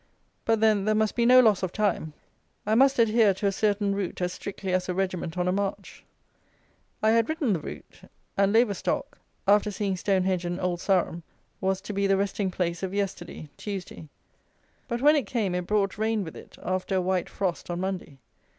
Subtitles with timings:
[0.45, 2.13] But, then, there must be no loss of time:
[2.65, 6.03] I must adhere to a certain route as strictly as a regiment on a march.
[7.03, 8.01] I had written the route:
[8.35, 11.21] and Laverstock, after seeing Stonehenge and Old Sarum,
[11.59, 14.09] was to be the resting place of yesterday (Tuesday);
[14.87, 18.17] but when it came, it brought rain with it after a white frost on Monday.